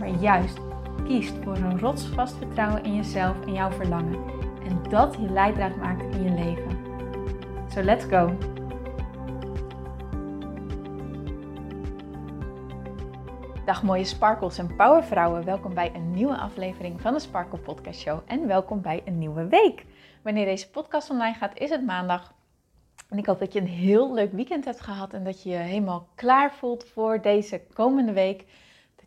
maar 0.00 0.20
juist 0.20 0.58
kiest 1.04 1.34
voor 1.42 1.56
een 1.56 1.78
rotsvast 1.78 2.36
vertrouwen 2.36 2.84
in 2.84 2.94
jezelf 2.94 3.46
en 3.46 3.52
jouw 3.52 3.70
verlangen. 3.70 4.24
En 4.64 4.82
dat 4.88 5.14
je 5.14 5.30
leidraad 5.30 5.76
maakt 5.76 6.14
in 6.14 6.22
je 6.22 6.30
leven. 6.30 6.78
So 7.68 7.82
let's 7.82 8.04
go! 8.04 8.36
Dag 13.64 13.82
mooie 13.82 14.04
sparkles 14.04 14.58
en 14.58 14.76
powervrouwen. 14.76 15.44
Welkom 15.44 15.74
bij 15.74 15.94
een 15.94 16.10
nieuwe 16.10 16.36
aflevering 16.36 17.00
van 17.00 17.12
de 17.12 17.20
Sparkle 17.20 17.58
Podcast 17.58 18.00
Show. 18.00 18.20
En 18.26 18.46
welkom 18.46 18.80
bij 18.80 19.02
een 19.04 19.18
nieuwe 19.18 19.46
week. 19.46 19.84
Wanneer 20.22 20.44
deze 20.44 20.70
podcast 20.70 21.10
online 21.10 21.34
gaat, 21.34 21.58
is 21.58 21.70
het 21.70 21.86
maandag. 21.86 22.34
En 23.08 23.18
ik 23.18 23.26
hoop 23.26 23.38
dat 23.38 23.52
je 23.52 23.60
een 23.60 23.66
heel 23.66 24.14
leuk 24.14 24.32
weekend 24.32 24.64
hebt 24.64 24.80
gehad 24.80 25.12
en 25.12 25.24
dat 25.24 25.42
je 25.42 25.50
je 25.50 25.56
helemaal 25.56 26.08
klaar 26.14 26.54
voelt 26.54 26.84
voor 26.84 27.22
deze 27.22 27.62
komende 27.72 28.12
week 28.12 28.44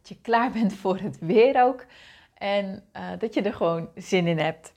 dat 0.04 0.18
je 0.18 0.22
klaar 0.22 0.52
bent 0.52 0.74
voor 0.74 0.98
het 0.98 1.20
weer 1.20 1.64
ook. 1.64 1.86
En 2.34 2.84
uh, 2.98 3.10
dat 3.20 3.34
je 3.34 3.42
er 3.42 3.54
gewoon 3.54 3.90
zin 3.96 4.28
in 4.28 4.40
hebt. 4.40 4.74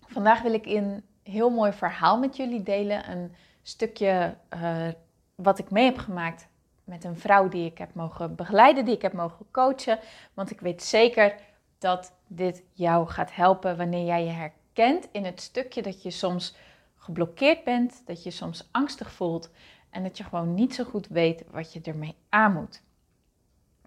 Vandaag 0.00 0.42
wil 0.42 0.52
ik 0.52 0.66
een 0.66 1.04
heel 1.22 1.50
mooi 1.50 1.72
verhaal 1.72 2.18
met 2.18 2.36
jullie 2.36 2.62
delen. 2.62 3.10
Een 3.10 3.34
stukje 3.62 4.36
uh, 4.54 4.88
wat 5.34 5.58
ik 5.58 5.70
mee 5.70 5.84
heb 5.84 5.98
gemaakt 5.98 6.48
met 6.84 7.04
een 7.04 7.18
vrouw 7.18 7.48
die 7.48 7.66
ik 7.66 7.78
heb 7.78 7.94
mogen 7.94 8.34
begeleiden, 8.34 8.84
die 8.84 8.94
ik 8.94 9.02
heb 9.02 9.12
mogen 9.12 9.46
coachen. 9.50 9.98
Want 10.34 10.50
ik 10.50 10.60
weet 10.60 10.82
zeker 10.82 11.34
dat 11.78 12.12
dit 12.26 12.62
jou 12.72 13.08
gaat 13.08 13.34
helpen 13.34 13.76
wanneer 13.76 14.04
jij 14.04 14.24
je 14.24 14.30
herkent 14.30 15.08
in 15.12 15.24
het 15.24 15.40
stukje 15.40 15.82
dat 15.82 16.02
je 16.02 16.10
soms 16.10 16.56
geblokkeerd 16.96 17.64
bent, 17.64 18.02
dat 18.06 18.22
je 18.22 18.30
soms 18.30 18.68
angstig 18.70 19.12
voelt 19.12 19.50
en 19.90 20.02
dat 20.02 20.16
je 20.18 20.24
gewoon 20.24 20.54
niet 20.54 20.74
zo 20.74 20.84
goed 20.84 21.08
weet 21.08 21.44
wat 21.50 21.72
je 21.72 21.80
ermee 21.82 22.16
aan 22.28 22.52
moet. 22.52 22.82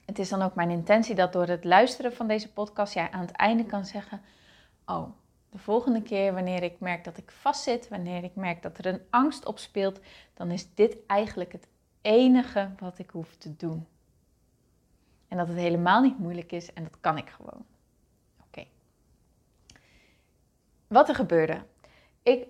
Het 0.06 0.20
is 0.20 0.30
dan 0.30 0.42
ook 0.42 0.56
mijn 0.56 0.70
intentie 0.70 1.16
dat 1.16 1.34
door 1.34 1.48
het 1.48 1.64
luisteren 1.64 2.14
van 2.14 2.28
deze 2.28 2.54
podcast 2.54 2.94
jij 2.94 3.12
aan 3.12 3.22
het 3.22 3.32
einde 3.32 3.66
kan 3.66 3.86
zeggen: 3.86 4.22
Oh, 4.86 5.08
de 5.50 5.58
volgende 5.58 6.02
keer 6.02 6.34
wanneer 6.34 6.64
ik 6.64 6.80
merk 6.80 7.04
dat 7.04 7.18
ik 7.18 7.32
vastzit, 7.32 7.88
wanneer 7.88 8.24
ik 8.24 8.36
merk 8.36 8.62
dat 8.62 8.78
er 8.78 8.86
een 8.86 9.02
angst 9.10 9.46
opspeelt, 9.46 10.00
dan 10.34 10.52
is 10.52 10.74
dit 10.74 10.98
eigenlijk 11.08 11.52
het 11.52 11.68
enige 12.02 12.70
wat 12.80 13.00
ik 13.00 13.10
hoef 13.10 13.36
te 13.36 13.56
doen. 13.56 13.88
En 15.28 15.38
dat 15.38 15.48
het 15.48 15.58
helemaal 15.58 16.02
niet 16.02 16.20
moeilijk 16.20 16.52
is 16.52 16.74
en 16.74 16.84
dat 16.84 16.98
kan 17.02 17.18
ik 17.18 17.30
gewoon. 17.30 17.66
Oké. 18.48 18.66
Wat 20.88 21.10
er 21.10 21.16
gebeurde. 21.16 21.62
Ik 22.24 22.48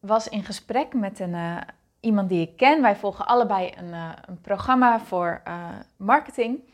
was 0.00 0.28
in 0.28 0.44
gesprek 0.44 0.94
met 0.94 1.18
een, 1.18 1.34
uh, 1.34 1.60
iemand 2.00 2.28
die 2.28 2.48
ik 2.48 2.56
ken. 2.56 2.82
Wij 2.82 2.96
volgen 2.96 3.26
allebei 3.26 3.72
een, 3.76 3.88
uh, 3.88 4.12
een 4.26 4.40
programma 4.40 5.00
voor 5.00 5.42
uh, 5.48 5.68
marketing. 5.96 6.72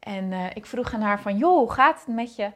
En 0.00 0.32
uh, 0.32 0.46
ik 0.54 0.66
vroeg 0.66 0.94
aan 0.94 1.00
haar 1.00 1.20
van, 1.20 1.36
joh, 1.36 1.58
hoe 1.58 1.72
gaat 1.72 2.04
het 2.06 2.14
met 2.14 2.36
je? 2.36 2.50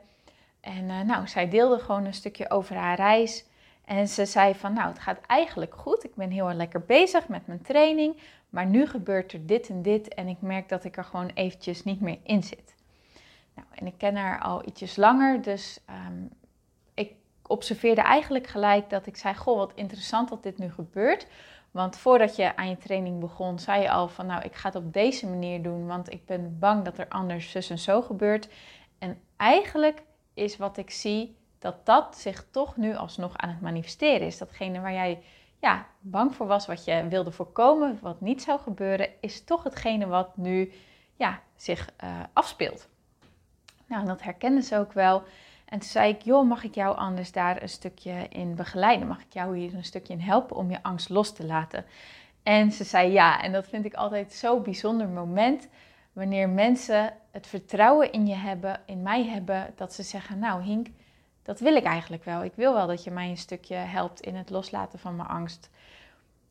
En 0.61 0.85
uh, 0.85 1.01
nou, 1.01 1.29
zij 1.29 1.49
deelde 1.49 1.79
gewoon 1.79 2.05
een 2.05 2.15
stukje 2.15 2.51
over 2.51 2.77
haar 2.77 2.97
reis. 2.97 3.45
En 3.85 4.09
ze 4.09 4.27
zei 4.27 4.55
van, 4.55 4.73
nou, 4.73 4.89
het 4.89 4.99
gaat 4.99 5.21
eigenlijk 5.27 5.75
goed. 5.75 6.05
Ik 6.05 6.15
ben 6.15 6.31
heel 6.31 6.53
lekker 6.53 6.81
bezig 6.81 7.29
met 7.29 7.47
mijn 7.47 7.63
training. 7.63 8.17
Maar 8.51 8.67
nu 8.67 8.87
gebeurt 8.87 9.33
er 9.33 9.47
dit 9.47 9.69
en 9.69 9.83
dit. 9.83 10.15
En 10.15 10.29
ik 10.29 10.41
merk 10.41 10.69
dat 10.69 10.85
ik 10.85 10.97
er 10.97 11.05
gewoon 11.05 11.31
eventjes 11.35 11.85
niet 11.85 12.01
meer 12.01 12.19
in 12.23 12.43
zit. 12.43 12.75
Nou, 13.55 13.67
en 13.75 13.87
ik 13.87 13.95
ken 13.97 14.17
haar 14.17 14.41
al 14.41 14.67
ietsjes 14.67 14.97
langer. 14.97 15.43
Dus 15.43 15.81
um, 16.09 16.31
ik 16.95 17.13
observeerde 17.47 18.01
eigenlijk 18.01 18.47
gelijk 18.47 18.91
dat 18.91 19.07
ik 19.07 19.17
zei, 19.17 19.35
goh, 19.35 19.57
wat 19.57 19.73
interessant 19.75 20.29
dat 20.29 20.43
dit 20.43 20.59
nu 20.59 20.73
gebeurt. 20.73 21.27
Want 21.73 21.97
voordat 21.97 22.37
je 22.37 22.57
aan 22.57 22.69
je 22.69 22.77
training 22.77 23.21
begon, 23.21 23.59
zei 23.59 23.83
je 23.83 23.91
al 23.91 24.09
van 24.09 24.27
nou, 24.27 24.43
ik 24.43 24.55
ga 24.55 24.69
het 24.69 24.77
op 24.77 24.93
deze 24.93 25.27
manier 25.27 25.63
doen, 25.63 25.87
want 25.87 26.13
ik 26.13 26.27
ben 26.27 26.59
bang 26.59 26.85
dat 26.85 26.99
er 26.99 27.09
anders 27.09 27.51
zus 27.51 27.71
en 27.71 27.79
zo 27.79 28.03
gebeurt. 28.03 28.49
En 28.99 29.21
eigenlijk 29.37 30.03
is 30.35 30.57
wat 30.57 30.77
ik 30.77 30.91
zie 30.91 31.37
dat 31.59 31.87
dat 31.87 32.19
zich 32.19 32.47
toch 32.51 32.77
nu 32.77 32.97
alsnog 32.97 33.37
aan 33.37 33.49
het 33.49 33.61
manifesteren 33.61 34.27
is. 34.27 34.39
Datgene 34.39 34.81
waar 34.81 34.93
jij 34.93 35.23
ja, 35.61 35.87
bang 36.01 36.35
voor 36.35 36.47
was, 36.47 36.67
wat 36.67 36.85
je 36.85 37.09
wilde 37.09 37.31
voorkomen, 37.31 37.99
wat 38.01 38.21
niet 38.21 38.43
zou 38.43 38.61
gebeuren, 38.61 39.09
is 39.21 39.45
toch 39.45 39.63
hetgene 39.63 40.07
wat 40.07 40.37
nu 40.37 40.73
ja, 41.17 41.41
zich 41.57 41.89
uh, 42.05 42.21
afspeelt. 42.33 42.89
Nou, 43.87 44.07
dat 44.07 44.23
herkenden 44.23 44.63
ze 44.63 44.79
ook 44.79 44.93
wel. 44.93 45.23
En 45.73 45.79
toen 45.79 45.89
zei 45.89 46.13
ik, 46.13 46.23
joh, 46.23 46.49
mag 46.49 46.65
ik 46.65 46.75
jou 46.75 46.97
anders 46.97 47.33
daar 47.33 47.63
een 47.63 47.69
stukje 47.69 48.27
in 48.29 48.55
begeleiden? 48.55 49.09
Mag 49.09 49.21
ik 49.21 49.33
jou 49.33 49.59
hier 49.59 49.75
een 49.75 49.85
stukje 49.85 50.13
in 50.13 50.21
helpen 50.21 50.57
om 50.57 50.71
je 50.71 50.83
angst 50.83 51.09
los 51.09 51.33
te 51.33 51.47
laten? 51.47 51.85
En 52.43 52.73
ze 52.73 52.85
zei 52.85 53.13
ja. 53.13 53.43
En 53.43 53.53
dat 53.53 53.69
vind 53.69 53.85
ik 53.85 53.95
altijd 53.95 54.33
zo'n 54.33 54.63
bijzonder 54.63 55.09
moment. 55.09 55.69
Wanneer 56.13 56.49
mensen 56.49 57.15
het 57.31 57.47
vertrouwen 57.47 58.13
in 58.13 58.27
je 58.27 58.35
hebben, 58.35 58.81
in 58.87 59.03
mij 59.03 59.25
hebben, 59.25 59.73
dat 59.77 59.93
ze 59.93 60.03
zeggen, 60.03 60.39
nou 60.39 60.63
Hink, 60.63 60.87
dat 61.43 61.61
wil 61.61 61.75
ik 61.77 61.85
eigenlijk 61.85 62.25
wel. 62.25 62.45
Ik 62.45 62.55
wil 62.55 62.73
wel 62.73 62.87
dat 62.87 63.05
je 63.05 63.11
mij 63.11 63.29
een 63.29 63.37
stukje 63.37 63.75
helpt 63.75 64.21
in 64.21 64.37
het 64.37 64.51
loslaten 64.51 64.99
van 64.99 65.17
mijn 65.17 65.29
angst. 65.29 65.71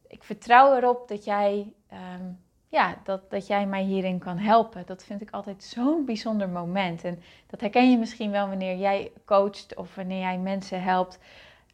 Ik 0.08 0.24
vertrouw 0.24 0.76
erop 0.76 1.08
dat 1.08 1.24
jij 1.24 1.74
um, 1.94 2.40
ja, 2.72 2.98
dat, 3.04 3.30
dat 3.30 3.48
jij 3.48 3.66
mij 3.66 3.84
hierin 3.84 4.20
kan 4.20 4.38
helpen. 4.38 4.86
Dat 4.86 5.04
vind 5.04 5.22
ik 5.22 5.32
altijd 5.32 5.64
zo'n 5.64 6.06
bijzonder 6.06 6.50
moment. 6.50 7.04
En 7.04 7.20
dat 7.48 7.62
herken 7.62 7.92
je 7.92 7.98
misschien 7.98 8.32
wel 8.32 8.48
wanneer 8.48 8.78
jij 8.78 9.12
coacht 9.26 9.76
of 9.76 9.96
wanneer 9.96 10.20
jij 10.20 10.38
mensen 10.38 10.84
helpt. 10.84 11.20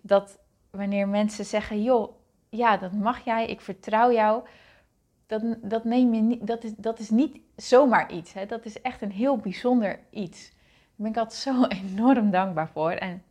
Dat 0.01 0.39
wanneer 0.69 1.07
mensen 1.07 1.45
zeggen, 1.45 1.83
joh, 1.83 2.11
ja, 2.49 2.77
dat 2.77 2.91
mag 2.91 3.25
jij, 3.25 3.47
ik 3.47 3.61
vertrouw 3.61 4.11
jou. 4.11 4.47
Dat, 5.27 5.41
dat, 5.61 5.83
neem 5.83 6.13
je 6.13 6.21
niet, 6.21 6.47
dat, 6.47 6.63
is, 6.63 6.73
dat 6.75 6.99
is 6.99 7.09
niet 7.09 7.39
zomaar 7.55 8.11
iets. 8.11 8.33
Hè? 8.33 8.45
Dat 8.45 8.65
is 8.65 8.81
echt 8.81 9.01
een 9.01 9.11
heel 9.11 9.37
bijzonder 9.37 9.99
iets. 10.09 10.49
Daar 10.49 10.95
ben 10.95 11.09
ik 11.09 11.17
altijd 11.17 11.39
zo 11.41 11.65
enorm 11.83 12.31
dankbaar 12.31 12.69
voor. 12.69 12.91
En 12.91 13.23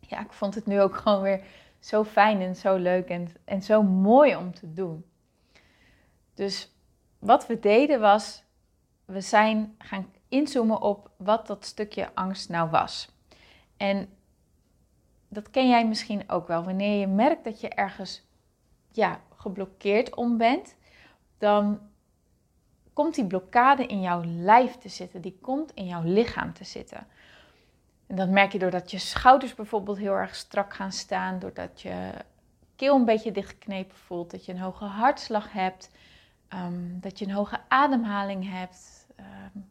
ja, 0.00 0.20
ik 0.20 0.32
vond 0.32 0.54
het 0.54 0.66
nu 0.66 0.80
ook 0.80 0.96
gewoon 0.96 1.22
weer 1.22 1.40
zo 1.78 2.04
fijn 2.04 2.40
en 2.40 2.56
zo 2.56 2.76
leuk 2.76 3.08
en, 3.08 3.28
en 3.44 3.62
zo 3.62 3.82
mooi 3.82 4.36
om 4.36 4.54
te 4.54 4.72
doen. 4.72 5.04
Dus 6.34 6.75
wat 7.26 7.46
we 7.46 7.58
deden 7.58 8.00
was, 8.00 8.42
we 9.04 9.20
zijn 9.20 9.74
gaan 9.78 10.12
inzoomen 10.28 10.80
op 10.80 11.10
wat 11.16 11.46
dat 11.46 11.64
stukje 11.64 12.10
angst 12.14 12.48
nou 12.48 12.70
was. 12.70 13.08
En 13.76 14.08
dat 15.28 15.50
ken 15.50 15.68
jij 15.68 15.86
misschien 15.86 16.30
ook 16.30 16.48
wel. 16.48 16.64
Wanneer 16.64 17.00
je 17.00 17.06
merkt 17.06 17.44
dat 17.44 17.60
je 17.60 17.68
ergens 17.68 18.22
ja, 18.92 19.20
geblokkeerd 19.36 20.14
om 20.14 20.36
bent, 20.36 20.76
dan 21.38 21.80
komt 22.92 23.14
die 23.14 23.26
blokkade 23.26 23.86
in 23.86 24.00
jouw 24.00 24.22
lijf 24.24 24.76
te 24.76 24.88
zitten. 24.88 25.20
Die 25.20 25.38
komt 25.40 25.72
in 25.74 25.86
jouw 25.86 26.02
lichaam 26.02 26.52
te 26.52 26.64
zitten. 26.64 27.06
En 28.06 28.16
dat 28.16 28.28
merk 28.28 28.52
je 28.52 28.58
doordat 28.58 28.90
je 28.90 28.98
schouders 28.98 29.54
bijvoorbeeld 29.54 29.98
heel 29.98 30.12
erg 30.12 30.34
strak 30.34 30.74
gaan 30.74 30.92
staan, 30.92 31.38
doordat 31.38 31.80
je 31.80 32.10
keel 32.76 32.94
een 32.94 33.04
beetje 33.04 33.32
dichtgeknepen 33.32 33.96
voelt, 33.96 34.30
dat 34.30 34.44
je 34.44 34.52
een 34.52 34.60
hoge 34.60 34.84
hartslag 34.84 35.52
hebt, 35.52 35.90
Um, 36.54 37.00
dat 37.00 37.18
je 37.18 37.24
een 37.24 37.32
hoge 37.32 37.60
ademhaling 37.68 38.50
hebt. 38.50 39.06
Um, 39.20 39.68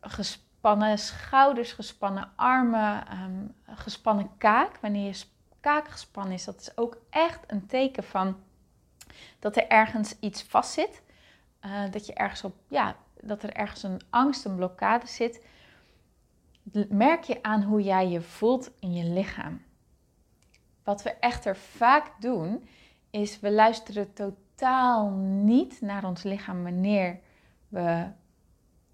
gespannen 0.00 0.98
schouders, 0.98 1.72
gespannen 1.72 2.32
armen, 2.36 3.04
um, 3.22 3.54
gespannen 3.66 4.30
kaak. 4.38 4.76
Wanneer 4.76 5.06
je 5.06 5.24
kaak 5.60 5.88
gespannen 5.88 6.32
is, 6.32 6.44
dat 6.44 6.60
is 6.60 6.76
ook 6.76 6.96
echt 7.10 7.40
een 7.46 7.66
teken 7.66 8.04
van 8.04 8.36
dat 9.38 9.56
er 9.56 9.68
ergens 9.68 10.18
iets 10.20 10.42
vastzit. 10.42 11.02
Uh, 11.64 11.90
dat, 11.90 12.06
je 12.06 12.14
ergens 12.14 12.44
op, 12.44 12.54
ja, 12.68 12.96
dat 13.20 13.42
er 13.42 13.52
ergens 13.52 13.82
een 13.82 14.00
angst, 14.10 14.44
een 14.44 14.56
blokkade 14.56 15.06
zit. 15.06 15.44
Merk 16.88 17.22
je 17.22 17.42
aan 17.42 17.62
hoe 17.62 17.82
jij 17.82 18.08
je 18.08 18.20
voelt 18.20 18.70
in 18.80 18.92
je 18.92 19.04
lichaam. 19.04 19.62
Wat 20.84 21.02
we 21.02 21.10
echter 21.10 21.56
vaak 21.56 22.20
doen, 22.20 22.68
is 23.10 23.40
we 23.40 23.52
luisteren 23.52 24.12
totaal 24.12 24.40
totaal 24.54 25.10
niet 25.44 25.80
naar 25.80 26.04
ons 26.04 26.22
lichaam 26.22 26.62
wanneer, 26.62 27.18
we, 27.68 28.06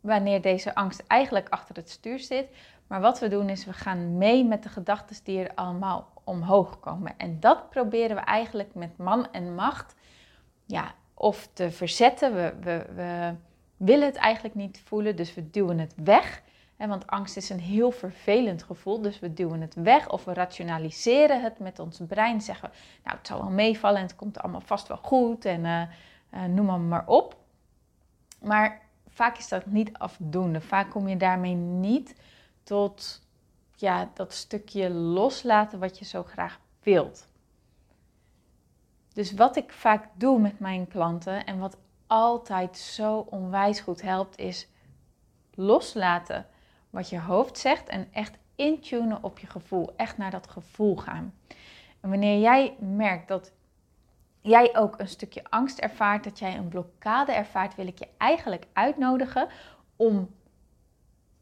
wanneer 0.00 0.43
deze 0.43 0.75
angst 0.75 1.05
eigenlijk 1.06 1.49
achter 1.49 1.76
het 1.76 1.90
stuur 1.90 2.19
zit. 2.19 2.49
Maar 2.87 3.00
wat 3.00 3.19
we 3.19 3.28
doen 3.28 3.49
is 3.49 3.64
we 3.64 3.72
gaan 3.72 4.19
mee 4.19 4.44
met 4.44 4.62
de 4.62 4.69
gedachten 4.69 5.16
die 5.25 5.43
er 5.43 5.55
allemaal 5.55 6.12
omhoog 6.25 6.81
komen. 6.81 7.14
En 7.16 7.40
dat 7.40 7.70
proberen 7.70 8.16
we 8.16 8.22
eigenlijk 8.22 8.75
met 8.75 8.96
man 8.96 9.32
en 9.32 9.55
macht 9.55 9.94
ja, 10.64 10.94
of 11.14 11.49
te 11.52 11.70
verzetten. 11.70 12.34
We, 12.34 12.55
we, 12.60 12.87
we 12.94 13.34
willen 13.76 14.06
het 14.06 14.16
eigenlijk 14.16 14.55
niet 14.55 14.82
voelen, 14.84 15.16
dus 15.16 15.34
we 15.34 15.50
duwen 15.50 15.78
het 15.78 15.94
weg. 15.96 16.43
Want 16.87 17.07
angst 17.07 17.37
is 17.37 17.51
een 17.51 17.61
heel 17.61 17.91
vervelend 17.91 18.63
gevoel, 18.63 19.01
dus 19.01 19.19
we 19.19 19.35
duwen 19.35 19.61
het 19.61 19.75
weg 19.75 20.11
of 20.11 20.25
we 20.25 20.33
rationaliseren 20.33 21.43
het 21.43 21.59
met 21.59 21.79
ons 21.79 22.01
brein. 22.07 22.41
Zeggen 22.41 22.71
we, 22.71 22.77
nou 23.05 23.17
het 23.17 23.27
zal 23.27 23.39
wel 23.39 23.51
meevallen 23.51 23.99
en 23.99 24.07
het 24.07 24.17
komt 24.17 24.39
allemaal 24.39 24.61
vast 24.61 24.89
wel 24.89 24.97
goed 24.97 25.45
en 25.45 25.65
uh, 25.65 25.83
uh, 26.35 26.45
noem 26.45 26.67
maar, 26.67 26.81
maar 26.81 27.07
op. 27.07 27.37
Maar 28.41 28.81
vaak 29.09 29.39
is 29.39 29.49
dat 29.49 29.67
niet 29.67 29.99
afdoende. 29.99 30.61
Vaak 30.61 30.91
kom 30.91 31.09
je 31.09 31.17
daarmee 31.17 31.55
niet 31.55 32.15
tot 32.63 33.23
ja, 33.75 34.11
dat 34.15 34.33
stukje 34.33 34.91
loslaten 34.91 35.79
wat 35.79 35.99
je 35.99 36.05
zo 36.05 36.23
graag 36.23 36.61
wilt. 36.83 37.29
Dus 39.13 39.33
wat 39.33 39.57
ik 39.57 39.73
vaak 39.73 40.09
doe 40.15 40.39
met 40.41 40.59
mijn 40.59 40.89
klanten 40.89 41.47
en 41.47 41.59
wat 41.59 41.77
altijd 42.07 42.79
zo 42.79 43.19
onwijs 43.19 43.81
goed 43.81 44.03
helpt, 44.03 44.39
is 44.39 44.69
loslaten 45.55 46.47
wat 46.90 47.08
je 47.08 47.20
hoofd 47.20 47.58
zegt 47.58 47.88
en 47.88 48.08
echt 48.12 48.38
intunen 48.55 49.23
op 49.23 49.38
je 49.38 49.46
gevoel. 49.46 49.93
Echt 49.96 50.19
naar 50.19 50.31
dat 50.31 50.49
gevoel 50.49 50.96
gaan. 50.96 51.35
En 52.00 52.11
wanneer 52.11 52.40
jij 52.40 52.76
merkt 52.79 53.29
dat 53.29 53.52
jij 54.40 54.76
ook 54.76 54.99
een 54.99 55.08
stukje 55.08 55.44
angst 55.49 55.79
ervaart, 55.79 56.25
dat 56.25 56.38
jij 56.38 56.56
een 56.56 56.69
blokkade 56.69 57.32
ervaart, 57.32 57.75
wil 57.75 57.87
ik 57.87 57.99
je 57.99 58.08
eigenlijk 58.17 58.67
uitnodigen 58.73 59.49
om 59.96 60.31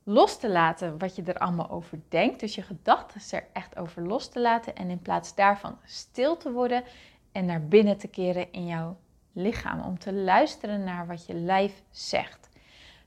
los 0.03 0.39
te 0.39 0.51
laten 0.51 0.99
wat 0.99 1.17
je 1.17 1.23
er 1.23 1.39
allemaal 1.39 1.71
over 1.71 2.01
denkt. 2.09 2.41
Dus 2.41 2.55
je 2.55 2.63
gedachten 2.63 3.39
er 3.39 3.47
echt 3.53 3.77
over 3.77 4.03
los 4.03 4.29
te 4.29 4.41
laten 4.41 4.77
en 4.77 4.91
in 4.91 5.03
plaats 5.03 5.35
daarvan 5.35 5.79
stil 5.85 6.37
te 6.37 6.53
worden 6.53 6.85
en 7.33 7.45
naar 7.45 7.67
binnen 7.67 7.99
te 7.99 8.09
keren 8.09 8.53
in 8.53 8.67
jouw 8.67 8.97
lichaam. 9.33 9.81
Om 9.81 9.99
te 9.99 10.13
luisteren 10.13 10.85
naar 10.85 11.07
wat 11.07 11.27
je 11.27 11.35
lijf 11.35 11.83
zegt. 11.91 12.49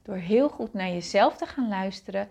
Door 0.09 0.17
heel 0.17 0.49
goed 0.49 0.73
naar 0.73 0.89
jezelf 0.89 1.37
te 1.37 1.45
gaan 1.45 1.67
luisteren, 1.67 2.29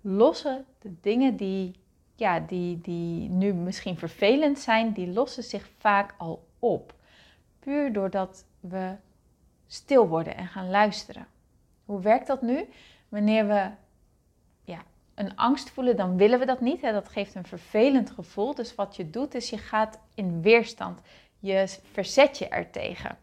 lossen 0.00 0.64
de 0.78 0.94
dingen 1.00 1.36
die, 1.36 1.74
ja, 2.14 2.40
die, 2.40 2.80
die 2.80 3.28
nu 3.28 3.52
misschien 3.52 3.98
vervelend 3.98 4.58
zijn, 4.58 4.92
die 4.92 5.12
lossen 5.12 5.42
zich 5.42 5.68
vaak 5.78 6.14
al 6.16 6.46
op. 6.58 6.94
Puur 7.58 7.92
doordat 7.92 8.44
we 8.60 8.94
stil 9.66 10.08
worden 10.08 10.36
en 10.36 10.46
gaan 10.46 10.70
luisteren. 10.70 11.26
Hoe 11.84 12.00
werkt 12.00 12.26
dat 12.26 12.42
nu? 12.42 12.68
Wanneer 13.08 13.46
we 13.46 13.70
ja, 14.64 14.82
een 15.14 15.36
angst 15.36 15.70
voelen, 15.70 15.96
dan 15.96 16.16
willen 16.16 16.38
we 16.38 16.46
dat 16.46 16.60
niet. 16.60 16.80
Hè? 16.80 16.92
Dat 16.92 17.08
geeft 17.08 17.34
een 17.34 17.46
vervelend 17.46 18.10
gevoel. 18.10 18.54
Dus 18.54 18.74
wat 18.74 18.96
je 18.96 19.10
doet, 19.10 19.34
is 19.34 19.50
je 19.50 19.58
gaat 19.58 19.98
in 20.14 20.42
weerstand. 20.42 21.00
Je 21.38 21.78
verzet 21.92 22.38
je 22.38 22.48
ertegen. 22.48 23.18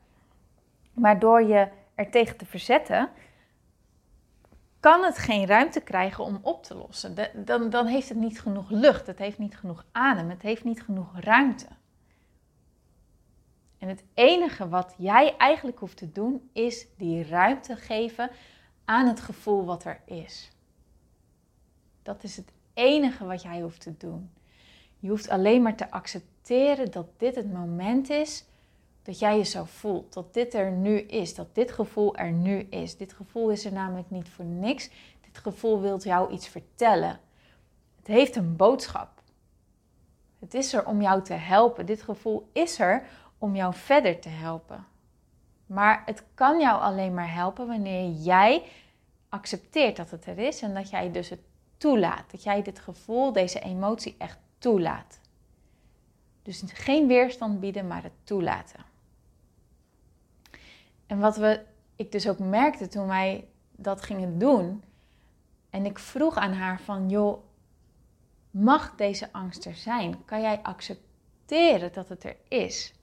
Maar 0.93 1.19
door 1.19 1.43
je 1.43 1.67
ertegen 1.95 2.37
te 2.37 2.45
verzetten, 2.45 3.09
kan 4.85 5.03
het 5.03 5.17
geen 5.17 5.45
ruimte 5.45 5.81
krijgen 5.81 6.23
om 6.23 6.39
op 6.41 6.63
te 6.63 6.75
lossen. 6.75 7.15
dan, 7.45 7.69
dan 7.69 7.85
heeft 7.85 8.09
het 8.09 8.17
niet 8.17 8.41
genoeg 8.41 8.69
lucht, 8.69 9.07
het 9.07 9.19
heeft 9.19 9.37
niet 9.37 9.57
genoeg 9.57 9.85
adem, 9.91 10.29
het 10.29 10.41
heeft 10.41 10.63
niet 10.63 10.83
genoeg 10.83 11.19
ruimte. 11.19 11.67
En 13.77 13.87
het 13.87 14.03
enige 14.13 14.69
wat 14.69 14.93
jij 14.97 15.37
eigenlijk 15.37 15.79
hoeft 15.79 15.97
te 15.97 16.11
doen, 16.11 16.49
is 16.53 16.87
die 16.97 17.23
ruimte 17.23 17.75
geven 17.75 18.29
aan 18.85 19.07
het 19.07 19.19
gevoel 19.19 19.65
wat 19.65 19.83
er 19.83 20.01
is. 20.05 20.51
Dat 22.03 22.23
is 22.23 22.38
het 22.38 22.51
enige 22.73 23.25
wat 23.25 23.41
jij 23.41 23.61
hoeft 23.61 23.81
te 23.81 23.97
doen. 23.97 24.31
Je 24.99 25.09
hoeft 25.09 25.29
alleen 25.29 25.61
maar 25.61 25.75
te 25.75 25.91
accepteren 25.91 26.91
dat 26.91 27.07
dit 27.17 27.35
het 27.35 27.53
moment 27.53 28.09
is 28.09 28.45
dat 29.05 29.19
jij 29.19 29.37
je 29.37 29.43
zo 29.43 29.63
voelt. 29.63 30.13
Dat 30.13 30.33
dit 30.33 30.53
er 30.53 30.71
nu 30.71 30.99
is. 30.99 31.35
Dat 31.35 31.55
dit 31.55 31.71
gevoel 31.71 32.15
er 32.15 32.31
nu 32.31 32.59
is. 32.59 32.97
Dit 32.97 33.13
gevoel 33.13 33.49
is 33.49 33.65
er 33.65 33.73
namelijk 33.73 34.09
niet 34.09 34.29
voor 34.29 34.45
niks. 34.45 34.89
Dit 35.21 35.37
gevoel 35.37 35.81
wil 35.81 35.99
jou 35.99 36.31
iets 36.31 36.47
vertellen. 36.47 37.19
Het 37.95 38.07
heeft 38.07 38.35
een 38.35 38.55
boodschap. 38.55 39.21
Het 40.39 40.53
is 40.53 40.73
er 40.73 40.85
om 40.85 41.01
jou 41.01 41.23
te 41.23 41.33
helpen. 41.33 41.85
Dit 41.85 42.01
gevoel 42.01 42.49
is 42.53 42.79
er 42.79 43.07
om 43.37 43.55
jou 43.55 43.73
verder 43.73 44.19
te 44.19 44.29
helpen. 44.29 44.85
Maar 45.65 46.03
het 46.05 46.23
kan 46.33 46.59
jou 46.59 46.81
alleen 46.81 47.13
maar 47.13 47.33
helpen 47.33 47.67
wanneer 47.67 48.09
jij 48.09 48.63
accepteert 49.29 49.95
dat 49.95 50.11
het 50.11 50.25
er 50.25 50.37
is 50.37 50.61
en 50.61 50.73
dat 50.73 50.89
jij 50.89 51.11
dus 51.11 51.29
het 51.29 51.41
toelaat. 51.77 52.31
Dat 52.31 52.43
jij 52.43 52.61
dit 52.61 52.79
gevoel, 52.79 53.31
deze 53.31 53.59
emotie 53.59 54.15
echt 54.17 54.37
toelaat. 54.57 55.19
Dus 56.41 56.63
geen 56.65 57.07
weerstand 57.07 57.59
bieden, 57.59 57.87
maar 57.87 58.03
het 58.03 58.13
toelaten. 58.23 58.93
En 61.07 61.19
wat 61.19 61.37
we, 61.37 61.61
ik 61.95 62.11
dus 62.11 62.27
ook 62.27 62.39
merkte 62.39 62.87
toen 62.87 63.07
wij 63.07 63.47
dat 63.71 64.01
gingen 64.01 64.37
doen. 64.39 64.83
En 65.69 65.85
ik 65.85 65.99
vroeg 65.99 66.35
aan 66.35 66.53
haar 66.53 66.81
van, 66.81 67.09
joh, 67.09 67.43
mag 68.51 68.95
deze 68.95 69.31
angst 69.31 69.65
er 69.65 69.75
zijn? 69.75 70.25
Kan 70.25 70.41
jij 70.41 70.59
accepteren 70.61 71.93
dat 71.93 72.09
het 72.09 72.23
er 72.23 72.37
is? 72.47 72.93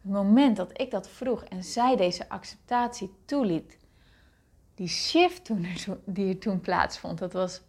Het 0.00 0.12
moment 0.12 0.56
dat 0.56 0.80
ik 0.80 0.90
dat 0.90 1.08
vroeg 1.08 1.44
en 1.44 1.64
zij 1.64 1.96
deze 1.96 2.28
acceptatie 2.28 3.14
toeliet, 3.24 3.78
die 4.74 4.88
shift 4.88 5.44
toen 5.44 5.64
er, 5.64 5.98
die 6.04 6.28
er 6.28 6.38
toen 6.38 6.60
plaatsvond, 6.60 7.18
dat 7.18 7.32
was 7.32 7.60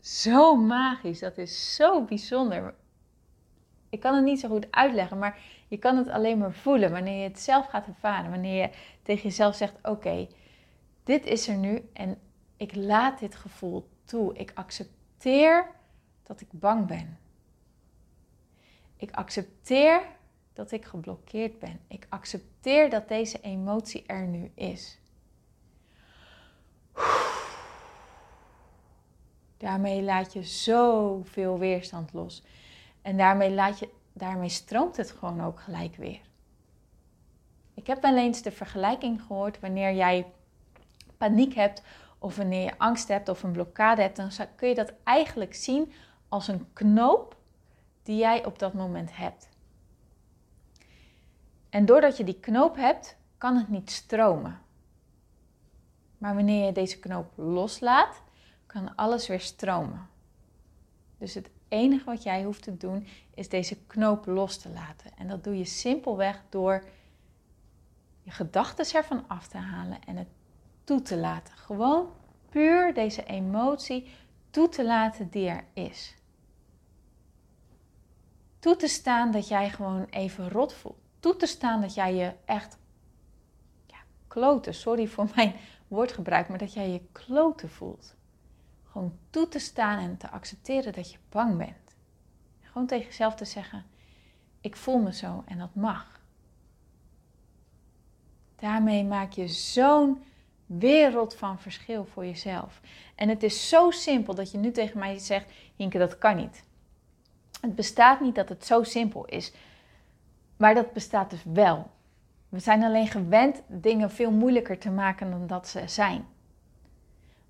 zo 0.00 0.56
magisch. 0.56 1.18
Dat 1.18 1.38
is 1.38 1.74
zo 1.74 2.04
bijzonder. 2.04 2.74
Ik 3.90 4.00
kan 4.00 4.14
het 4.14 4.24
niet 4.24 4.40
zo 4.40 4.48
goed 4.48 4.66
uitleggen, 4.70 5.18
maar 5.18 5.38
je 5.68 5.78
kan 5.78 5.96
het 5.96 6.08
alleen 6.08 6.38
maar 6.38 6.52
voelen 6.52 6.90
wanneer 6.90 7.22
je 7.22 7.28
het 7.28 7.40
zelf 7.40 7.66
gaat 7.66 7.86
ervaren. 7.86 8.30
Wanneer 8.30 8.62
je 8.62 8.70
tegen 9.02 9.22
jezelf 9.22 9.54
zegt: 9.54 9.74
Oké, 9.82 10.28
dit 11.04 11.26
is 11.26 11.48
er 11.48 11.56
nu 11.56 11.88
en 11.92 12.18
ik 12.56 12.74
laat 12.74 13.18
dit 13.18 13.34
gevoel 13.34 13.88
toe. 14.04 14.34
Ik 14.34 14.50
accepteer 14.54 15.66
dat 16.22 16.40
ik 16.40 16.48
bang 16.50 16.86
ben. 16.86 17.18
Ik 18.96 19.10
accepteer 19.10 20.02
dat 20.52 20.70
ik 20.70 20.84
geblokkeerd 20.84 21.58
ben. 21.58 21.80
Ik 21.88 22.06
accepteer 22.08 22.90
dat 22.90 23.08
deze 23.08 23.40
emotie 23.40 24.04
er 24.06 24.26
nu 24.26 24.50
is. 24.54 24.98
Daarmee 29.56 30.02
laat 30.02 30.32
je 30.32 30.42
zoveel 30.42 31.58
weerstand 31.58 32.12
los. 32.12 32.42
En 33.02 33.16
daarmee, 33.16 33.50
laat 33.50 33.78
je, 33.78 33.88
daarmee 34.18 34.48
stroomt 34.48 34.96
het 34.96 35.10
gewoon 35.10 35.40
ook 35.44 35.60
gelijk 35.60 35.96
weer. 35.96 36.20
Ik 37.74 37.86
heb 37.86 38.02
wel 38.02 38.16
eens 38.16 38.42
de 38.42 38.50
vergelijking 38.50 39.22
gehoord 39.22 39.60
wanneer 39.60 39.94
jij 39.94 40.26
paniek 41.16 41.54
hebt 41.54 41.82
of 42.18 42.36
wanneer 42.36 42.62
je 42.62 42.78
angst 42.78 43.08
hebt 43.08 43.28
of 43.28 43.42
een 43.42 43.52
blokkade 43.52 44.02
hebt, 44.02 44.16
dan 44.16 44.30
kun 44.56 44.68
je 44.68 44.74
dat 44.74 44.92
eigenlijk 45.04 45.54
zien 45.54 45.92
als 46.28 46.48
een 46.48 46.72
knoop 46.72 47.36
die 48.02 48.16
jij 48.16 48.44
op 48.44 48.58
dat 48.58 48.72
moment 48.72 49.16
hebt. 49.16 49.48
En 51.68 51.86
doordat 51.86 52.16
je 52.16 52.24
die 52.24 52.40
knoop 52.40 52.76
hebt, 52.76 53.16
kan 53.38 53.56
het 53.56 53.68
niet 53.68 53.90
stromen. 53.90 54.60
Maar 56.18 56.34
wanneer 56.34 56.66
je 56.66 56.72
deze 56.72 56.98
knoop 56.98 57.32
loslaat, 57.34 58.22
kan 58.66 58.94
alles 58.94 59.28
weer 59.28 59.40
stromen. 59.40 60.08
Dus 61.18 61.34
het 61.34 61.50
enige 61.68 62.04
wat 62.04 62.22
jij 62.22 62.44
hoeft 62.44 62.62
te 62.62 62.76
doen 62.76 63.06
is 63.34 63.48
deze 63.48 63.76
knoop 63.86 64.26
los 64.26 64.56
te 64.56 64.68
laten. 64.68 65.10
En 65.16 65.28
dat 65.28 65.44
doe 65.44 65.58
je 65.58 65.64
simpelweg 65.64 66.42
door 66.48 66.84
je 68.22 68.30
gedachten 68.30 68.96
ervan 68.96 69.24
af 69.28 69.46
te 69.46 69.56
halen 69.56 69.98
en 70.06 70.16
het 70.16 70.28
toe 70.84 71.02
te 71.02 71.16
laten. 71.16 71.54
Gewoon 71.56 72.08
puur 72.48 72.94
deze 72.94 73.24
emotie 73.24 74.10
toe 74.50 74.68
te 74.68 74.84
laten 74.84 75.30
die 75.30 75.48
er 75.48 75.64
is. 75.72 76.14
Toe 78.58 78.76
te 78.76 78.88
staan 78.88 79.30
dat 79.30 79.48
jij 79.48 79.70
gewoon 79.70 80.04
even 80.10 80.50
rot 80.50 80.74
voelt. 80.74 80.98
Toe 81.20 81.36
te 81.36 81.46
staan 81.46 81.80
dat 81.80 81.94
jij 81.94 82.14
je 82.14 82.32
echt 82.44 82.78
ja, 83.86 83.96
kloten, 84.28 84.74
sorry 84.74 85.06
voor 85.06 85.30
mijn 85.34 85.54
woordgebruik, 85.88 86.48
maar 86.48 86.58
dat 86.58 86.72
jij 86.72 86.90
je 86.90 87.00
kloten 87.12 87.70
voelt. 87.70 88.16
Gewoon 88.98 89.18
toe 89.30 89.48
te 89.48 89.58
staan 89.58 89.98
en 89.98 90.16
te 90.16 90.30
accepteren 90.30 90.92
dat 90.92 91.10
je 91.10 91.18
bang 91.28 91.56
bent. 91.56 91.96
Gewoon 92.60 92.86
tegen 92.86 93.06
jezelf 93.06 93.34
te 93.34 93.44
zeggen: 93.44 93.84
Ik 94.60 94.76
voel 94.76 94.98
me 94.98 95.12
zo 95.12 95.42
en 95.46 95.58
dat 95.58 95.74
mag. 95.74 96.20
Daarmee 98.56 99.04
maak 99.04 99.32
je 99.32 99.48
zo'n 99.48 100.22
wereld 100.66 101.34
van 101.34 101.58
verschil 101.58 102.04
voor 102.04 102.24
jezelf. 102.24 102.80
En 103.14 103.28
het 103.28 103.42
is 103.42 103.68
zo 103.68 103.90
simpel 103.90 104.34
dat 104.34 104.50
je 104.50 104.58
nu 104.58 104.70
tegen 104.70 104.98
mij 104.98 105.18
zegt: 105.18 105.52
Hinke, 105.76 105.98
dat 105.98 106.18
kan 106.18 106.36
niet. 106.36 106.64
Het 107.60 107.74
bestaat 107.74 108.20
niet 108.20 108.34
dat 108.34 108.48
het 108.48 108.66
zo 108.66 108.82
simpel 108.82 109.24
is. 109.24 109.52
Maar 110.56 110.74
dat 110.74 110.92
bestaat 110.92 111.30
dus 111.30 111.44
wel. 111.44 111.90
We 112.48 112.58
zijn 112.58 112.82
alleen 112.82 113.08
gewend 113.08 113.62
dingen 113.66 114.10
veel 114.10 114.30
moeilijker 114.30 114.78
te 114.78 114.90
maken 114.90 115.30
dan 115.30 115.46
dat 115.46 115.68
ze 115.68 115.82
zijn. 115.86 116.26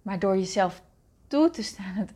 Maar 0.02 0.18
door 0.18 0.36
jezelf 0.36 0.86
toe 1.28 1.50
te 1.50 1.62
staan, 1.62 1.94
het 1.94 2.14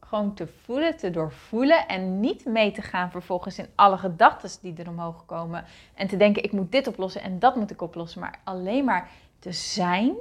gewoon 0.00 0.34
te 0.34 0.46
voelen, 0.46 0.96
te 0.96 1.10
doorvoelen 1.10 1.88
en 1.88 2.20
niet 2.20 2.44
mee 2.44 2.72
te 2.72 2.82
gaan 2.82 3.10
vervolgens 3.10 3.58
in 3.58 3.66
alle 3.74 3.98
gedachten 3.98 4.50
die 4.62 4.76
er 4.76 4.88
omhoog 4.88 5.26
komen 5.26 5.64
en 5.94 6.08
te 6.08 6.16
denken 6.16 6.42
ik 6.42 6.52
moet 6.52 6.72
dit 6.72 6.86
oplossen 6.86 7.22
en 7.22 7.38
dat 7.38 7.56
moet 7.56 7.70
ik 7.70 7.82
oplossen, 7.82 8.20
maar 8.20 8.40
alleen 8.44 8.84
maar 8.84 9.10
te 9.38 9.52
zijn 9.52 10.14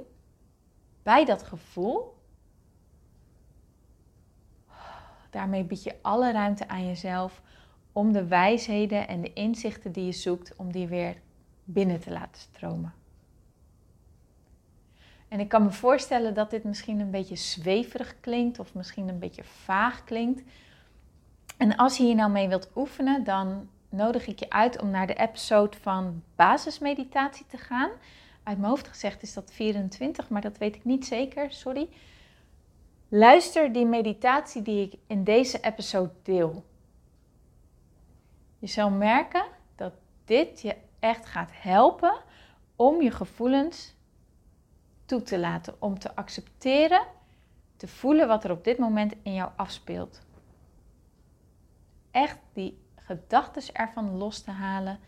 bij 1.03 1.25
dat 1.25 1.43
gevoel. 1.43 2.17
Daarmee 5.29 5.63
bied 5.63 5.83
je 5.83 5.95
alle 6.01 6.31
ruimte 6.31 6.67
aan 6.67 6.87
jezelf 6.87 7.41
om 7.91 8.13
de 8.13 8.27
wijsheden 8.27 9.07
en 9.07 9.21
de 9.21 9.33
inzichten 9.33 9.91
die 9.91 10.05
je 10.05 10.11
zoekt, 10.11 10.55
om 10.55 10.71
die 10.71 10.87
weer 10.87 11.21
binnen 11.63 11.99
te 11.99 12.11
laten 12.11 12.41
stromen. 12.41 12.98
En 15.29 15.39
ik 15.39 15.47
kan 15.47 15.63
me 15.63 15.71
voorstellen 15.71 16.33
dat 16.33 16.49
dit 16.49 16.63
misschien 16.63 16.99
een 16.99 17.11
beetje 17.11 17.35
zweverig 17.35 18.15
klinkt 18.19 18.59
of 18.59 18.73
misschien 18.73 19.07
een 19.07 19.19
beetje 19.19 19.43
vaag 19.43 20.03
klinkt. 20.03 20.41
En 21.57 21.75
als 21.75 21.97
je 21.97 22.03
hier 22.03 22.15
nou 22.15 22.31
mee 22.31 22.47
wilt 22.47 22.69
oefenen, 22.75 23.23
dan 23.23 23.69
nodig 23.89 24.27
ik 24.27 24.39
je 24.39 24.49
uit 24.49 24.81
om 24.81 24.89
naar 24.89 25.07
de 25.07 25.13
episode 25.13 25.77
van 25.81 26.23
basismeditatie 26.35 27.45
te 27.45 27.57
gaan. 27.57 27.89
Uit 28.43 28.57
mijn 28.57 28.69
hoofd 28.69 28.87
gezegd 28.87 29.21
is 29.21 29.33
dat 29.33 29.51
24, 29.51 30.29
maar 30.29 30.41
dat 30.41 30.57
weet 30.57 30.75
ik 30.75 30.85
niet 30.85 31.05
zeker, 31.05 31.51
sorry. 31.51 31.89
Luister 33.07 33.73
die 33.73 33.85
meditatie 33.85 34.61
die 34.61 34.85
ik 34.85 34.99
in 35.07 35.23
deze 35.23 35.59
episode 35.59 36.13
deel. 36.23 36.63
Je 38.59 38.67
zal 38.67 38.89
merken 38.89 39.45
dat 39.75 39.93
dit 40.25 40.61
je 40.61 40.75
echt 40.99 41.25
gaat 41.25 41.51
helpen 41.53 42.13
om 42.75 43.01
je 43.01 43.11
gevoelens 43.11 43.95
toe 45.09 45.21
te 45.21 45.39
laten, 45.39 45.75
om 45.79 45.99
te 45.99 46.15
accepteren, 46.15 47.01
te 47.77 47.87
voelen 47.87 48.27
wat 48.27 48.43
er 48.43 48.51
op 48.51 48.63
dit 48.63 48.77
moment 48.77 49.13
in 49.21 49.33
jou 49.33 49.51
afspeelt. 49.55 50.21
Echt 52.11 52.37
die 52.53 52.79
gedachten 52.95 53.75
ervan 53.75 54.17
los 54.17 54.41
te 54.41 54.51
halen 54.51 54.99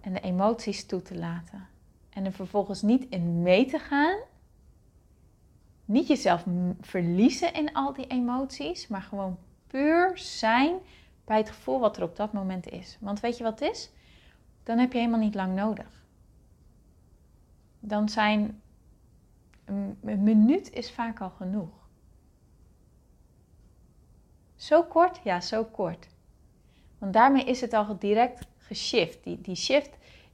en 0.00 0.12
de 0.12 0.20
emoties 0.20 0.86
toe 0.86 1.02
te 1.02 1.18
laten. 1.18 1.68
En 2.10 2.24
er 2.24 2.32
vervolgens 2.32 2.82
niet 2.82 3.06
in 3.08 3.42
mee 3.42 3.66
te 3.66 3.78
gaan. 3.78 4.18
Niet 5.84 6.06
jezelf 6.06 6.44
verliezen 6.80 7.54
in 7.54 7.72
al 7.72 7.92
die 7.92 8.06
emoties, 8.06 8.86
maar 8.86 9.02
gewoon 9.02 9.38
puur 9.66 10.18
zijn 10.18 10.78
bij 11.24 11.36
het 11.38 11.50
gevoel 11.50 11.80
wat 11.80 11.96
er 11.96 12.02
op 12.02 12.16
dat 12.16 12.32
moment 12.32 12.68
is. 12.68 12.96
Want 13.00 13.20
weet 13.20 13.36
je 13.36 13.44
wat 13.44 13.60
het 13.60 13.70
is? 13.70 13.90
Dan 14.62 14.78
heb 14.78 14.92
je 14.92 14.98
helemaal 14.98 15.20
niet 15.20 15.34
lang 15.34 15.54
nodig. 15.54 16.02
Dan 17.80 18.08
zijn 18.08 18.62
een 19.64 20.22
minuut 20.22 20.72
is 20.72 20.92
vaak 20.92 21.20
al 21.20 21.30
genoeg. 21.30 21.70
Zo 24.56 24.82
kort? 24.82 25.20
Ja, 25.24 25.40
zo 25.40 25.64
kort. 25.64 26.08
Want 26.98 27.12
daarmee 27.12 27.44
is 27.44 27.60
het 27.60 27.72
al 27.72 27.98
direct 27.98 28.46
geshift. 28.56 29.24
Die, 29.24 29.40
die 29.40 29.54
shift 29.54 29.90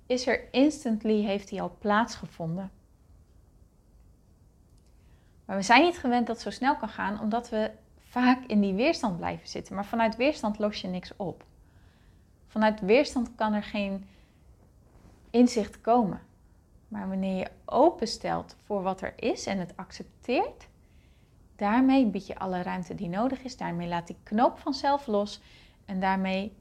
is 0.07 0.27
er 0.27 0.53
instantly, 0.53 1.23
heeft 1.23 1.49
die 1.49 1.63
al 1.63 1.77
plaatsgevonden. 1.79 2.71
Maar 5.45 5.57
we 5.57 5.63
zijn 5.63 5.83
niet 5.83 5.99
gewend 5.99 6.27
dat 6.27 6.37
het 6.37 6.45
zo 6.45 6.51
snel 6.51 6.77
kan 6.77 6.89
gaan, 6.89 7.21
omdat 7.21 7.49
we 7.49 7.71
vaak 8.01 8.45
in 8.47 8.61
die 8.61 8.75
weerstand 8.75 9.17
blijven 9.17 9.49
zitten. 9.49 9.75
Maar 9.75 9.87
vanuit 9.87 10.17
weerstand 10.17 10.59
los 10.59 10.81
je 10.81 10.89
niks 10.89 11.13
op. 11.17 11.45
Vanuit 12.47 12.81
weerstand 12.81 13.35
kan 13.35 13.53
er 13.53 13.63
geen 13.63 14.09
inzicht 15.31 15.81
komen. 15.81 16.21
Maar 16.91 17.09
wanneer 17.09 17.37
je 17.37 17.51
openstelt 17.65 18.57
voor 18.65 18.83
wat 18.83 19.01
er 19.01 19.13
is 19.17 19.47
en 19.47 19.59
het 19.59 19.77
accepteert, 19.77 20.69
daarmee 21.57 22.07
bied 22.07 22.27
je 22.27 22.39
alle 22.39 22.63
ruimte 22.63 22.95
die 22.95 23.09
nodig 23.09 23.43
is. 23.43 23.57
Daarmee 23.57 23.89
laat 23.89 24.07
die 24.07 24.17
knoop 24.23 24.59
vanzelf 24.59 25.07
los. 25.07 25.41
En 25.85 26.01
daarmee 26.01 26.57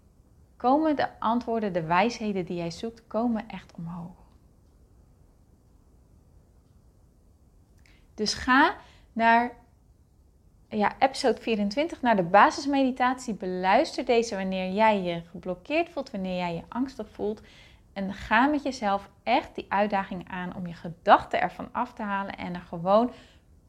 komen 0.57 0.95
de 0.95 1.19
antwoorden, 1.19 1.73
de 1.73 1.83
wijsheden 1.83 2.45
die 2.45 2.57
jij 2.57 2.71
zoekt, 2.71 3.07
komen 3.07 3.47
echt 3.47 3.73
omhoog. 3.77 4.17
Dus 8.13 8.33
ga 8.33 8.75
naar 9.13 9.55
ja, 10.69 10.95
episode 10.99 11.41
24, 11.41 12.01
naar 12.01 12.15
de 12.15 12.23
basismeditatie. 12.23 13.33
Beluister 13.33 14.05
deze 14.05 14.35
wanneer 14.35 14.73
jij 14.73 15.01
je 15.01 15.21
geblokkeerd 15.31 15.89
voelt, 15.89 16.11
wanneer 16.11 16.37
jij 16.37 16.53
je 16.53 16.63
angstig 16.67 17.09
voelt. 17.09 17.41
En 17.99 18.13
ga 18.13 18.45
met 18.45 18.63
jezelf 18.63 19.09
echt 19.23 19.55
die 19.55 19.65
uitdaging 19.69 20.29
aan 20.29 20.55
om 20.55 20.67
je 20.67 20.73
gedachten 20.73 21.41
ervan 21.41 21.69
af 21.71 21.93
te 21.93 22.01
halen 22.01 22.35
en 22.35 22.55
er 22.55 22.61
gewoon 22.61 23.11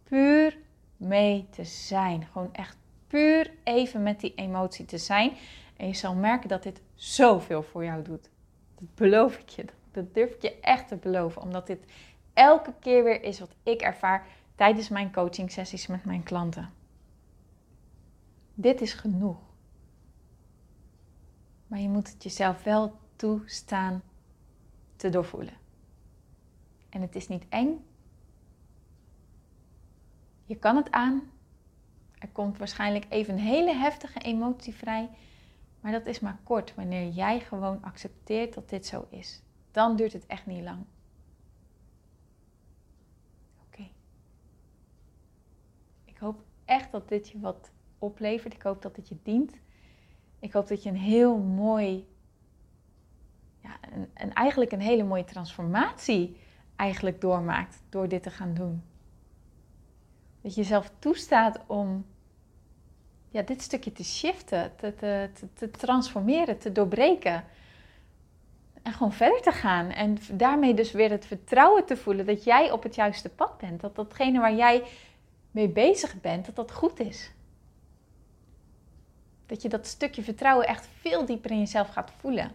puur 0.02 0.58
mee 0.96 1.48
te 1.50 1.64
zijn. 1.64 2.26
Gewoon 2.32 2.54
echt 2.54 2.76
puur 3.06 3.52
even 3.64 4.02
met 4.02 4.20
die 4.20 4.34
emotie 4.34 4.84
te 4.84 4.98
zijn. 4.98 5.32
En 5.76 5.86
je 5.86 5.94
zal 5.94 6.14
merken 6.14 6.48
dat 6.48 6.62
dit 6.62 6.82
zoveel 6.94 7.62
voor 7.62 7.84
jou 7.84 8.02
doet. 8.02 8.30
Dat 8.74 8.94
beloof 8.94 9.38
ik 9.38 9.48
je. 9.48 9.64
Dat 9.92 10.14
durf 10.14 10.34
ik 10.34 10.42
je 10.42 10.60
echt 10.60 10.88
te 10.88 10.96
beloven. 10.96 11.42
Omdat 11.42 11.66
dit 11.66 11.84
elke 12.32 12.74
keer 12.80 13.04
weer 13.04 13.22
is 13.22 13.40
wat 13.40 13.54
ik 13.62 13.80
ervaar 13.80 14.26
tijdens 14.54 14.88
mijn 14.88 15.12
coaching 15.12 15.50
sessies 15.52 15.86
met 15.86 16.04
mijn 16.04 16.22
klanten. 16.22 16.72
Dit 18.54 18.80
is 18.80 18.92
genoeg. 18.92 19.38
Maar 21.66 21.80
je 21.80 21.88
moet 21.88 22.12
het 22.12 22.22
jezelf 22.22 22.62
wel 22.62 22.98
toestaan 23.16 24.02
te 25.00 25.08
doorvoelen. 25.08 25.54
En 26.88 27.00
het 27.00 27.14
is 27.14 27.28
niet 27.28 27.48
eng. 27.48 27.84
Je 30.44 30.56
kan 30.56 30.76
het 30.76 30.90
aan. 30.90 31.30
Er 32.18 32.28
komt 32.28 32.58
waarschijnlijk 32.58 33.06
even 33.08 33.34
een 33.34 33.40
hele 33.40 33.74
heftige 33.74 34.18
emotie 34.18 34.74
vrij. 34.74 35.08
Maar 35.80 35.92
dat 35.92 36.06
is 36.06 36.20
maar 36.20 36.38
kort 36.42 36.74
wanneer 36.74 37.08
jij 37.08 37.40
gewoon 37.40 37.82
accepteert 37.82 38.54
dat 38.54 38.68
dit 38.68 38.86
zo 38.86 39.06
is. 39.10 39.42
Dan 39.70 39.96
duurt 39.96 40.12
het 40.12 40.26
echt 40.26 40.46
niet 40.46 40.62
lang. 40.62 40.84
Oké. 43.66 43.88
Ik 46.04 46.18
hoop 46.18 46.42
echt 46.64 46.92
dat 46.92 47.08
dit 47.08 47.28
je 47.28 47.40
wat 47.40 47.70
oplevert. 47.98 48.54
Ik 48.54 48.62
hoop 48.62 48.82
dat 48.82 48.96
het 48.96 49.08
je 49.08 49.16
dient. 49.22 49.60
Ik 50.38 50.52
hoop 50.52 50.68
dat 50.68 50.82
je 50.82 50.88
een 50.88 50.96
heel 50.96 51.38
mooi 51.38 52.06
een, 54.14 54.34
eigenlijk 54.34 54.72
een 54.72 54.80
hele 54.80 55.04
mooie 55.04 55.24
transformatie 55.24 56.36
eigenlijk 56.76 57.20
doormaakt 57.20 57.82
door 57.88 58.08
dit 58.08 58.22
te 58.22 58.30
gaan 58.30 58.54
doen. 58.54 58.82
Dat 60.40 60.54
je 60.54 60.60
jezelf 60.60 60.90
toestaat 60.98 61.60
om 61.66 62.06
ja, 63.30 63.42
dit 63.42 63.62
stukje 63.62 63.92
te 63.92 64.04
shiften, 64.04 64.76
te, 64.76 64.94
te, 64.94 65.30
te, 65.54 65.70
transformeren, 65.70 66.58
te 66.58 66.72
doorbreken. 66.72 67.44
En 68.82 68.92
gewoon 68.92 69.12
verder 69.12 69.42
te 69.42 69.52
gaan. 69.52 69.90
En 69.90 70.16
daarmee 70.32 70.74
dus 70.74 70.92
weer 70.92 71.10
het 71.10 71.26
vertrouwen 71.26 71.86
te 71.86 71.96
voelen 71.96 72.26
dat 72.26 72.44
jij 72.44 72.70
op 72.70 72.82
het 72.82 72.94
juiste 72.94 73.28
pad 73.28 73.58
bent. 73.58 73.80
Dat 73.80 73.96
datgene 73.96 74.40
waar 74.40 74.54
jij 74.54 74.82
mee 75.50 75.68
bezig 75.68 76.20
bent, 76.20 76.46
dat 76.46 76.56
dat 76.56 76.72
goed 76.72 77.00
is. 77.00 77.32
Dat 79.46 79.62
je 79.62 79.68
dat 79.68 79.86
stukje 79.86 80.22
vertrouwen 80.22 80.66
echt 80.66 80.88
veel 81.00 81.24
dieper 81.24 81.50
in 81.50 81.58
jezelf 81.58 81.88
gaat 81.88 82.12
voelen. 82.18 82.50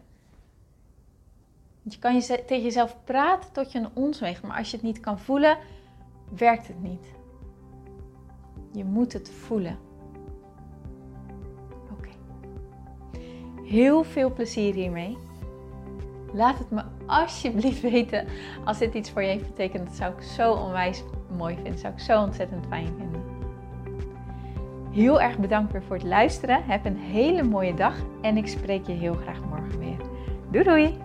Je 1.89 1.99
kan 1.99 2.15
je 2.15 2.21
tegen 2.21 2.63
jezelf 2.63 2.97
praten 3.03 3.51
tot 3.51 3.71
je 3.71 3.79
een 3.79 3.89
ons 3.93 4.19
weegt, 4.19 4.43
maar 4.43 4.57
als 4.57 4.71
je 4.71 4.77
het 4.77 4.85
niet 4.85 4.99
kan 4.99 5.19
voelen, 5.19 5.57
werkt 6.37 6.67
het 6.67 6.81
niet. 6.81 7.05
Je 8.71 8.83
moet 8.83 9.13
het 9.13 9.29
voelen. 9.29 9.77
Oké. 11.91 12.09
Heel 13.63 14.03
veel 14.03 14.33
plezier 14.33 14.73
hiermee. 14.73 15.17
Laat 16.33 16.57
het 16.57 16.69
me 16.69 16.83
alsjeblieft 17.05 17.81
weten 17.91 18.27
als 18.63 18.77
dit 18.77 18.93
iets 18.93 19.11
voor 19.11 19.21
je 19.21 19.27
heeft 19.27 19.47
betekend. 19.47 19.87
Dat 19.87 19.95
zou 19.95 20.13
ik 20.13 20.21
zo 20.21 20.53
onwijs 20.53 21.03
mooi 21.37 21.53
vinden. 21.53 21.71
Dat 21.71 21.81
zou 21.81 21.93
ik 21.93 21.99
zo 21.99 22.21
ontzettend 22.21 22.65
fijn 22.65 22.93
vinden. 22.97 23.23
Heel 24.91 25.21
erg 25.21 25.37
bedankt 25.37 25.71
weer 25.71 25.83
voor 25.83 25.95
het 25.95 26.05
luisteren. 26.05 26.63
Heb 26.63 26.85
een 26.85 26.97
hele 26.97 27.43
mooie 27.43 27.73
dag 27.73 27.95
en 28.21 28.37
ik 28.37 28.47
spreek 28.47 28.87
je 28.87 28.93
heel 28.93 29.13
graag 29.13 29.41
morgen 29.43 29.79
weer. 29.79 29.97
Doei 30.51 30.63
doei! 30.63 31.04